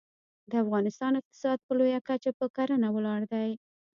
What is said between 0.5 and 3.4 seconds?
افغانستان اقتصاد په لویه کچه په کرنه ولاړ